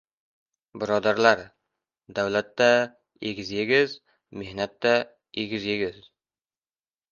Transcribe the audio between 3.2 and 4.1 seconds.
egiz-yegiz,